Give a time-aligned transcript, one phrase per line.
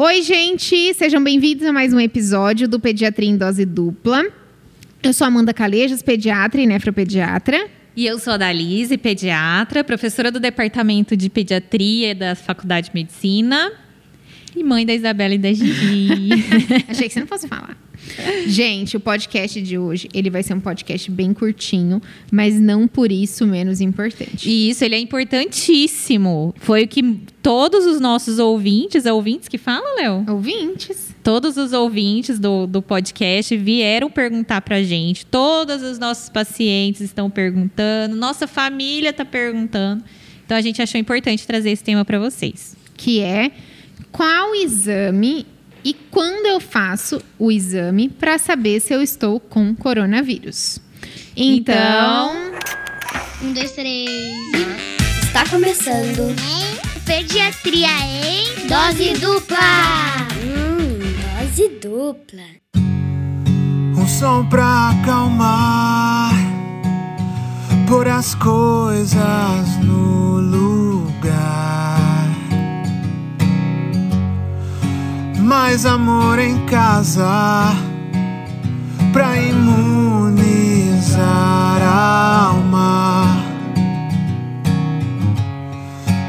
[0.00, 0.94] Oi, gente!
[0.94, 4.24] Sejam bem-vindos a mais um episódio do Pediatria em Dose Dupla.
[5.02, 7.68] Eu sou Amanda Calejas, pediatra e nefropediatra.
[7.96, 13.72] E eu sou a Dalise, pediatra, professora do Departamento de Pediatria da Faculdade de Medicina
[14.54, 16.28] e mãe da Isabela e da Gigi.
[16.88, 17.76] Achei que você não fosse falar.
[18.46, 22.00] Gente, o podcast de hoje, ele vai ser um podcast bem curtinho,
[22.30, 24.48] mas não por isso menos importante.
[24.48, 26.54] E isso, ele é importantíssimo.
[26.58, 27.02] Foi o que
[27.42, 30.24] todos os nossos ouvintes, é ouvintes que falam, Léo?
[30.28, 31.14] Ouvintes.
[31.22, 35.26] Todos os ouvintes do, do podcast vieram perguntar pra gente.
[35.26, 40.02] Todos os nossos pacientes estão perguntando, nossa família está perguntando.
[40.44, 42.74] Então a gente achou importante trazer esse tema para vocês.
[42.96, 43.50] Que é
[44.10, 45.46] qual exame
[45.84, 50.78] e quando eu faço o exame para saber se eu estou com coronavírus.
[51.36, 52.32] Então.
[53.42, 54.36] Um, dois, três.
[55.22, 56.34] Está começando.
[57.06, 59.58] Pediatria em dose dupla.
[60.42, 60.98] Hum,
[61.46, 62.42] dose dupla.
[63.96, 66.32] Um som pra acalmar,
[67.88, 70.67] pôr as coisas no lugar.
[75.48, 77.74] Mais amor em casa
[79.14, 81.22] pra imunizar
[81.82, 83.24] a alma.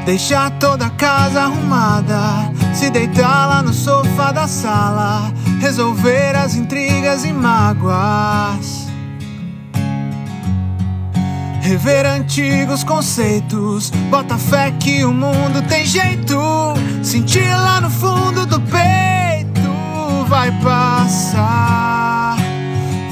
[0.06, 7.22] Deixar toda a casa arrumada, se deitar lá no sofá da sala, resolver as intrigas
[7.22, 8.79] e mágoas.
[11.70, 16.36] Rever antigos conceitos, bota fé que o mundo tem jeito.
[17.00, 19.70] Sentir lá no fundo do peito,
[20.26, 22.36] vai passar,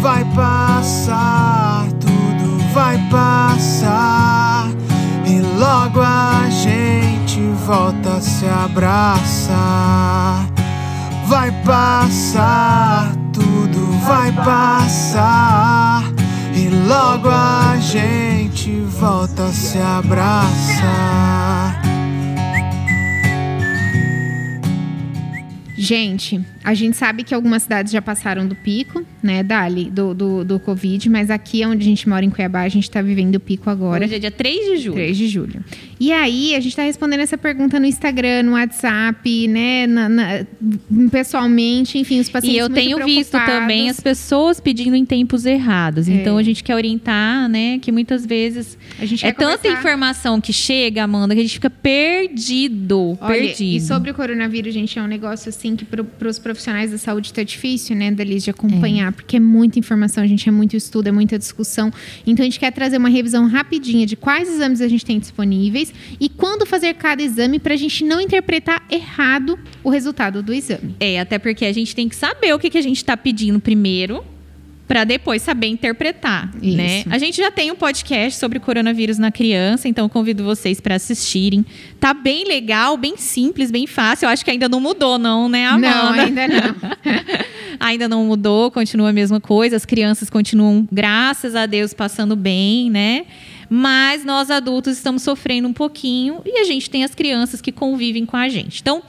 [0.01, 4.67] vai passar, tudo vai passar.
[5.25, 10.49] E logo a gente volta a se abraçar.
[11.29, 16.18] Vai passar, tudo vai passar.
[16.59, 21.81] E logo a gente volta a se abraçar.
[25.77, 30.45] Gente, a gente sabe que algumas cidades já passaram do pico, né, Dali, do, do,
[30.45, 33.41] do Covid, mas aqui onde a gente mora, em Cuiabá, a gente está vivendo o
[33.41, 34.05] pico agora.
[34.05, 34.95] Hoje é dia 3 de julho.
[34.95, 35.65] 3 de julho.
[36.01, 40.45] E aí, a gente está respondendo essa pergunta no Instagram, no WhatsApp, né, na- na-
[41.11, 46.09] pessoalmente, enfim, os pacientes E eu tenho visto também as pessoas pedindo em tempos errados.
[46.09, 46.13] É.
[46.13, 47.79] Então a gente quer orientar, né?
[47.81, 49.79] Que muitas vezes A gente é tanta conversar.
[49.81, 53.17] informação que chega, Amanda, que a gente fica perdido.
[53.21, 53.77] Olha, perdido.
[53.77, 57.31] e sobre o coronavírus, gente, é um negócio assim que para os profissionais da saúde
[57.31, 61.13] tá difícil, né, Dalis, de acompanhar, porque é muita informação, gente, é muito estudo, é
[61.13, 61.93] muita discussão.
[62.27, 65.93] Então a gente quer trazer uma revisão rapidinha de quais exames a gente tem disponíveis
[66.19, 70.97] e quando fazer cada exame para a gente não interpretar errado o resultado do exame.
[70.99, 73.61] É, até porque a gente tem que saber o que, que a gente está pedindo
[73.61, 74.25] primeiro.
[74.89, 76.77] Para depois saber interpretar, Isso.
[76.77, 77.05] né?
[77.11, 80.95] A gente já tem um podcast sobre coronavírus na criança, então eu convido vocês para
[80.95, 81.65] assistirem.
[82.01, 84.25] Tá bem legal, bem simples, bem fácil.
[84.25, 85.91] Eu acho que ainda não mudou, não, né, Amanda?
[85.91, 86.77] Não, ainda não.
[87.79, 89.77] ainda não mudou, continua a mesma coisa.
[89.77, 93.27] As crianças continuam, graças a Deus, passando bem, né?
[93.71, 98.25] Mas nós adultos estamos sofrendo um pouquinho e a gente tem as crianças que convivem
[98.25, 98.81] com a gente.
[98.81, 99.03] Então,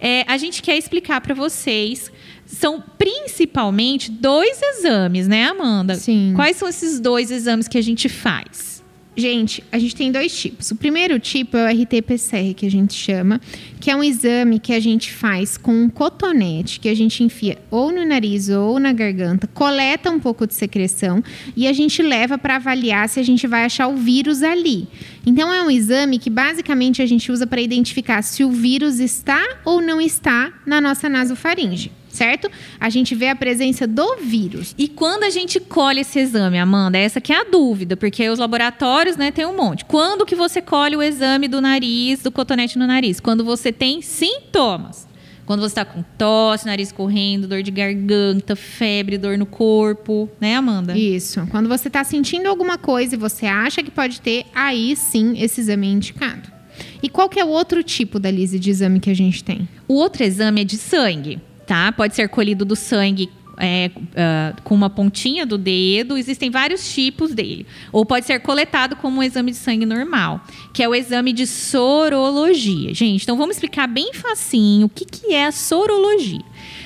[0.00, 2.10] é, a gente quer explicar para vocês.
[2.46, 5.96] São principalmente dois exames, né, Amanda?
[5.96, 6.32] Sim.
[6.36, 8.75] Quais são esses dois exames que a gente faz?
[9.18, 10.70] Gente, a gente tem dois tipos.
[10.70, 13.40] O primeiro tipo é o RT-PCR, que a gente chama,
[13.80, 17.56] que é um exame que a gente faz com um cotonete, que a gente enfia
[17.70, 21.24] ou no nariz ou na garganta, coleta um pouco de secreção
[21.56, 24.86] e a gente leva para avaliar se a gente vai achar o vírus ali.
[25.24, 29.42] Então, é um exame que basicamente a gente usa para identificar se o vírus está
[29.64, 32.50] ou não está na nossa nasofaringe, certo?
[32.80, 34.74] A gente vê a presença do vírus.
[34.76, 36.98] E quando a gente colhe esse exame, Amanda?
[36.98, 39.84] Essa que é a dúvida, porque os laboratórios, né, tem um monte.
[39.84, 43.20] Quando que você colhe o exame do nariz, do cotonete no nariz?
[43.20, 45.06] Quando você tem sintomas.
[45.46, 50.56] Quando você está com tosse, nariz correndo, dor de garganta, febre, dor no corpo, né,
[50.56, 50.98] Amanda?
[50.98, 51.46] Isso.
[51.52, 55.60] Quando você está sentindo alguma coisa e você acha que pode ter, aí sim esse
[55.60, 56.56] exame é indicado.
[57.00, 59.68] E qual que é o outro tipo da lise de exame que a gente tem?
[59.86, 61.92] O outro exame é de sangue, tá?
[61.92, 66.16] Pode ser colhido do sangue é, ah, com uma pontinha do dedo.
[66.16, 67.66] Existem vários tipos dele.
[67.92, 70.40] Ou pode ser coletado como um exame de sangue normal,
[70.72, 72.94] que é o exame de sorologia.
[72.94, 76.44] Gente, então vamos explicar bem facinho o que, que é a sorologia.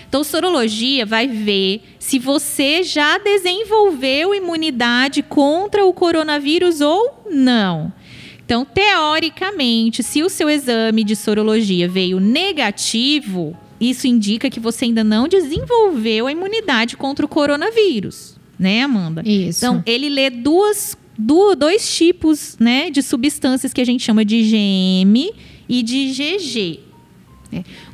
[0.09, 7.93] Então, sorologia vai ver se você já desenvolveu imunidade contra o coronavírus ou não.
[8.45, 15.03] Então, teoricamente, se o seu exame de sorologia veio negativo, isso indica que você ainda
[15.03, 19.23] não desenvolveu a imunidade contra o coronavírus, né, Amanda?
[19.25, 19.59] Isso.
[19.65, 24.37] Então, ele lê duas, du- dois tipos né, de substâncias que a gente chama de
[24.37, 25.33] IgM
[25.69, 26.81] e de IgG.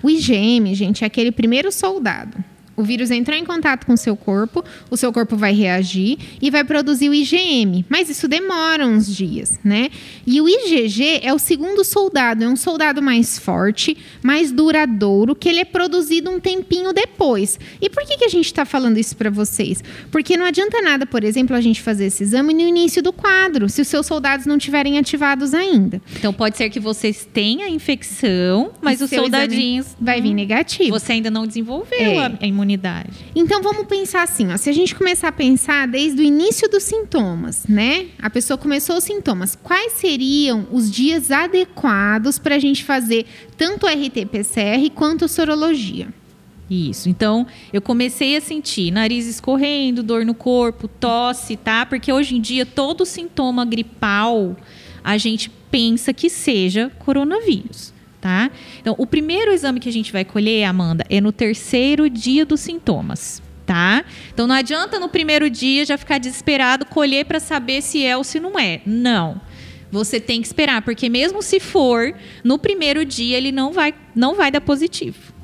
[0.02, 2.36] O IgM, gente, é aquele primeiro soldado.
[2.76, 6.50] O vírus entrou em contato com o seu corpo, o seu corpo vai reagir e
[6.50, 7.84] vai produzir o IgM.
[7.88, 9.88] Mas isso demora uns dias, né?
[10.26, 15.48] E o IgG é o segundo soldado, é um soldado mais forte, mais duradouro, que
[15.48, 17.58] ele é produzido um tempinho depois.
[17.80, 19.82] E por que, que a gente está falando isso para vocês?
[20.10, 23.68] Porque não adianta nada, por exemplo, a gente fazer esse exame no início do quadro,
[23.68, 26.00] se os seus soldados não tiverem ativados ainda.
[26.16, 29.86] Então, pode ser que vocês tenham a infecção, mas O os soldadinhos.
[30.00, 30.90] Vai vir negativo.
[30.90, 32.18] Você ainda não desenvolveu É.
[32.18, 33.26] a, a imunidade.
[33.34, 36.82] Então vamos pensar assim, ó, se a gente começar a pensar desde o início dos
[36.82, 38.08] sintomas, né?
[38.18, 43.24] A pessoa começou os sintomas, quais seriam os dias adequados para a gente fazer
[43.56, 46.08] tanto RT-PCR quanto sorologia?
[46.68, 47.08] Isso.
[47.08, 51.86] Então, eu comecei a sentir nariz escorrendo, dor no corpo, tosse, tá?
[51.86, 54.56] Porque hoje em dia todo sintoma gripal
[55.04, 58.50] a gente pensa que seja coronavírus, tá?
[58.80, 62.60] Então, o primeiro exame que a gente vai colher, Amanda, é no terceiro dia dos
[62.60, 63.42] sintomas.
[63.64, 64.04] Tá?
[64.32, 68.22] Então não adianta no primeiro dia já ficar desesperado colher para saber se é ou
[68.22, 68.80] se não é.
[68.86, 69.40] Não.
[69.90, 72.14] Você tem que esperar, porque mesmo se for,
[72.44, 75.34] no primeiro dia ele não vai, não vai dar positivo.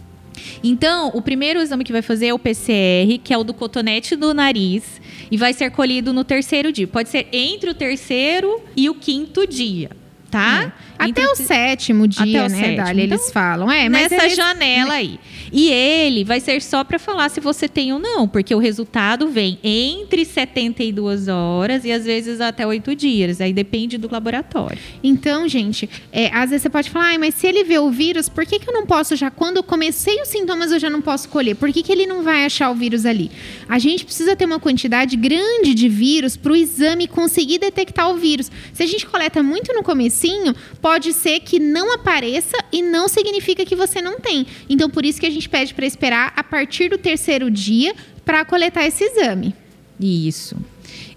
[0.62, 4.16] Então, o primeiro exame que vai fazer é o PCR, que é o do cotonete
[4.16, 6.86] do nariz, e vai ser colhido no terceiro dia.
[6.86, 9.90] Pode ser entre o terceiro e o quinto dia,
[10.30, 10.64] tá?
[10.64, 10.72] Entre
[11.10, 12.76] Até o sétimo dia, Até o né, sétimo.
[12.84, 13.70] Dália, eles Então, falam.
[13.70, 15.18] É, mas nessa eles- janela aí.
[15.52, 19.28] E ele vai ser só para falar se você tem ou não, porque o resultado
[19.28, 23.40] vem entre 72 horas e às vezes até 8 dias.
[23.40, 24.78] Aí depende do laboratório.
[25.02, 28.28] Então, gente, é, às vezes você pode falar, "Ai, mas se ele vê o vírus,
[28.28, 31.02] por que, que eu não posso já, quando eu comecei os sintomas, eu já não
[31.02, 31.54] posso colher?
[31.56, 33.30] Por que, que ele não vai achar o vírus ali?
[33.68, 38.16] A gente precisa ter uma quantidade grande de vírus para o exame conseguir detectar o
[38.16, 38.50] vírus.
[38.72, 43.64] Se a gente coleta muito no comecinho, pode ser que não apareça e não significa
[43.64, 44.46] que você não tem.
[44.68, 47.94] Então, por isso que a gente pede para esperar a partir do terceiro dia
[48.24, 49.54] para coletar esse exame.
[50.00, 50.56] Isso.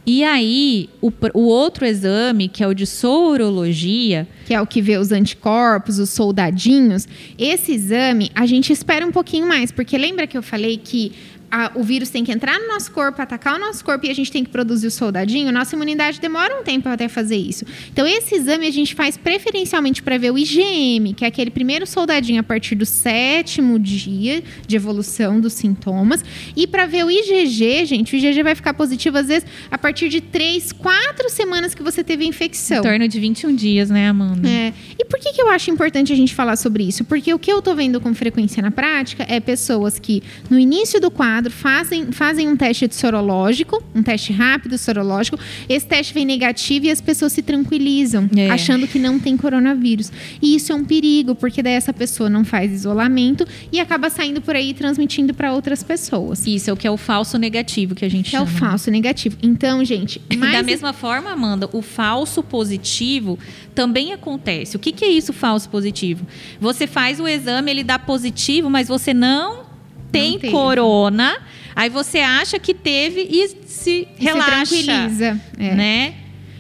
[0.08, 4.80] E aí, o, o outro exame, que é o de sorologia, que é o que
[4.80, 7.08] vê os anticorpos, os soldadinhos,
[7.40, 11.12] esse exame a gente espera um pouquinho mais, porque lembra que eu falei que
[11.56, 14.14] a- o vírus tem que entrar no nosso corpo, atacar o nosso corpo e a
[14.14, 15.52] gente tem que produzir o soldadinho?
[15.54, 17.64] Nossa imunidade demora um tempo até fazer isso.
[17.94, 21.88] Então, esse exame a gente faz preferencialmente para ver o IgM, que é aquele primeiro
[21.88, 26.24] soldadinho a partir do sétimo dia de evolução dos sintomas,
[26.56, 30.10] e para ver o IgG, gente, o IgG vai ficar positivo às vezes a partir
[30.10, 32.80] de três, quatro semanas que você teve a infecção.
[32.80, 34.50] em torno de 21 dias, né, Amanda?
[34.50, 34.74] É.
[35.00, 37.04] E por que, que eu acho importante a gente falar sobre isso?
[37.06, 41.00] Porque o que eu tô vendo com frequência na prática é pessoas que, no início
[41.00, 45.38] do quadro, fazem, fazem um teste de sorológico, um teste rápido sorológico.
[45.70, 48.50] Esse teste vem negativo e as pessoas se tranquilizam, É.
[48.50, 50.12] achando que não tem coronavírus.
[50.42, 54.42] E isso é um perigo, porque daí essa pessoa não faz isolamento e acaba saindo
[54.42, 56.46] por aí transmitindo para outras pessoas.
[56.48, 58.60] Isso é o que é o falso negativo que a gente Que é o chama.
[58.60, 59.38] falso negativo.
[59.42, 63.38] Então, gente, E mais Da mesma forma, Amanda, o falso positivo
[63.74, 64.76] também acontece.
[64.76, 66.26] O que, que é isso, falso positivo?
[66.60, 69.65] Você faz o exame, ele dá positivo, mas você não
[70.12, 71.38] tem corona.
[71.76, 74.66] Aí você acha que teve e se relaxa.
[74.66, 75.42] se tranquiliza.
[75.60, 75.76] É.
[75.76, 76.14] Né?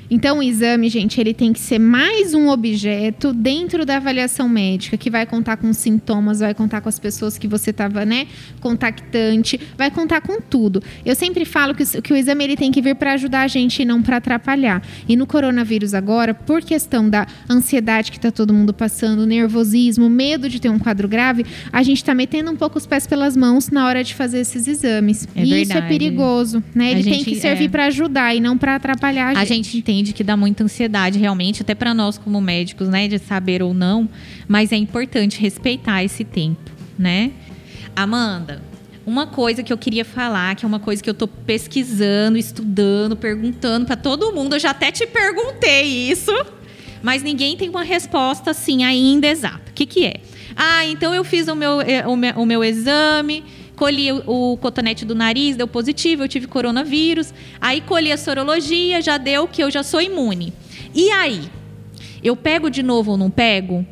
[0.09, 4.97] Então, o exame, gente, ele tem que ser mais um objeto dentro da avaliação médica,
[4.97, 8.27] que vai contar com sintomas, vai contar com as pessoas que você estava, né,
[8.61, 10.81] contactante, vai contar com tudo.
[11.05, 13.47] Eu sempre falo que, o- que o exame ele tem que vir para ajudar a
[13.47, 14.81] gente e não para atrapalhar.
[15.07, 20.49] E no coronavírus agora, por questão da ansiedade que está todo mundo passando, nervosismo, medo
[20.49, 23.69] de ter um quadro grave, a gente está metendo um pouco os pés pelas mãos
[23.69, 25.27] na hora de fazer esses exames.
[25.35, 25.87] É e isso é verdade.
[25.87, 26.91] perigoso, né?
[26.91, 27.69] Ele tem gente- que servir é.
[27.69, 29.69] para ajudar e não para atrapalhar a A gente.
[29.71, 33.63] gente entende que dá muita ansiedade, realmente, até para nós como médicos, né, de saber
[33.63, 34.09] ou não,
[34.47, 37.31] mas é importante respeitar esse tempo, né?
[37.95, 38.61] Amanda,
[39.05, 43.15] uma coisa que eu queria falar, que é uma coisa que eu tô pesquisando, estudando,
[43.15, 46.31] perguntando para todo mundo, eu já até te perguntei isso,
[47.01, 49.71] mas ninguém tem uma resposta assim ainda exata.
[49.71, 50.19] O que que é?
[50.55, 53.43] Ah, então eu fiz o meu, eh, o meu, o meu exame,
[53.75, 57.33] colhi o, cotonete do nariz, deu positivo, eu tive coronavírus.
[57.61, 60.53] Aí colhi a sorologia, já deu que eu já sou imune.
[60.93, 61.41] E aí?
[62.23, 63.85] Eu pego de novo ou não pego?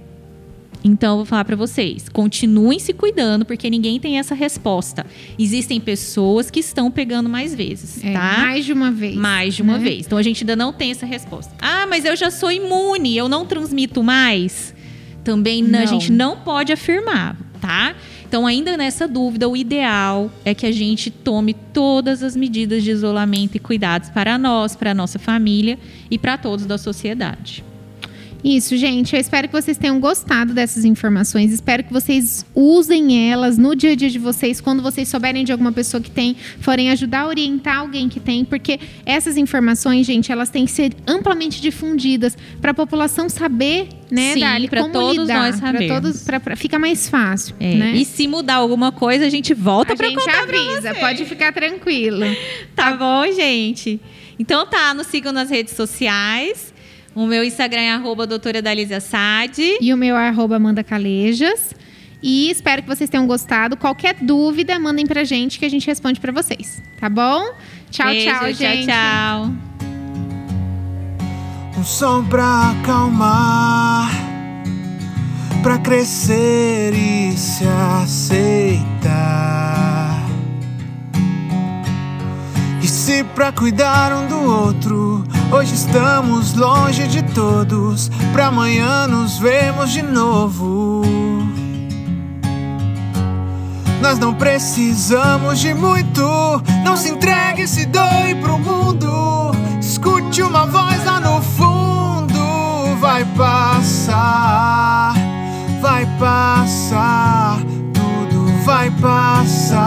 [0.85, 5.05] Então eu vou falar para vocês, continuem se cuidando porque ninguém tem essa resposta.
[5.39, 8.37] Existem pessoas que estão pegando mais vezes, É, tá?
[8.39, 9.15] Mais de uma vez.
[9.15, 9.83] Mais de uma né?
[9.83, 10.05] vez.
[10.05, 11.53] Então a gente ainda não tem essa resposta.
[11.61, 14.73] Ah, mas eu já sou imune, eu não transmito mais.
[15.23, 15.87] Também n- a Não.
[15.87, 17.95] gente não pode afirmar, tá?
[18.33, 22.89] Então, ainda nessa dúvida, o ideal é que a gente tome todas as medidas de
[22.89, 25.77] isolamento e cuidados para nós, para a nossa família
[26.09, 27.63] e para todos da sociedade.
[28.43, 29.15] Isso, gente.
[29.15, 31.51] Eu espero que vocês tenham gostado dessas informações.
[31.53, 35.51] Espero que vocês usem elas no dia a dia de vocês, quando vocês souberem de
[35.53, 40.31] alguma pessoa que tem, forem ajudar a orientar alguém que tem, porque essas informações, gente,
[40.31, 45.39] elas têm que ser amplamente difundidas para a população saber, né, Sim, como todos lidar,
[45.39, 46.01] nós pra sabermos.
[46.01, 47.93] todos, pra, pra- fica mais fácil, É, né?
[47.95, 50.97] E se mudar alguma coisa, a gente volta a para gente contar pra avisa, vocês.
[50.99, 52.25] pode ficar tranquilo.
[52.75, 54.01] Tá bom, gente?
[54.37, 56.72] Então tá, nos sigam nas redes sociais.
[57.15, 59.77] O meu Instagram é arroba doutora Dalísia Sade.
[59.79, 61.75] E o meu é arroba Amanda Calejas.
[62.23, 63.75] E espero que vocês tenham gostado.
[63.77, 66.81] Qualquer dúvida, mandem pra gente que a gente responde pra vocês.
[66.99, 67.53] Tá bom?
[67.91, 68.87] Tchau, Beijo, tchau, gente.
[68.87, 69.73] Tchau, tchau.
[71.77, 74.09] Um som pra acalmar,
[75.61, 77.65] pra crescer e se
[78.01, 79.03] aceitar.
[82.81, 85.12] E se pra cuidar um do outro,
[85.51, 91.03] hoje estamos longe de todos, pra amanhã nos vermos de novo.
[94.03, 96.21] Nós não precisamos de muito.
[96.83, 99.51] Não se entregue, se doe pro mundo.
[99.79, 102.97] Escute uma voz lá no fundo.
[102.99, 105.13] Vai passar,
[105.81, 107.59] vai passar.
[107.93, 109.82] Tudo vai passar.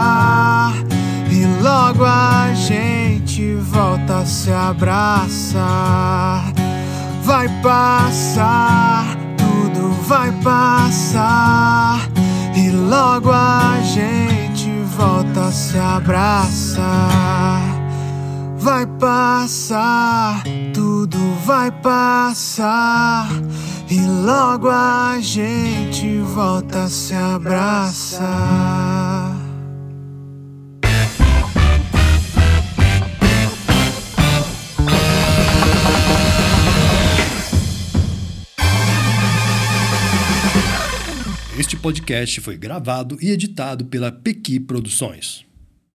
[4.47, 6.53] Se abraçar.
[7.21, 9.05] Vai passar,
[9.37, 11.99] tudo vai passar.
[12.55, 17.61] E logo a gente volta a se abraçar.
[18.57, 23.27] Vai passar, tudo vai passar.
[23.89, 29.26] E logo a gente volta a se abraçar.
[41.57, 45.46] Este podcast foi gravado e editado pela Pequi Produções.